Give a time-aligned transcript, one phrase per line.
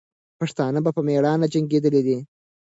[0.39, 2.17] پښتانه به په میړانه جنګېدلې.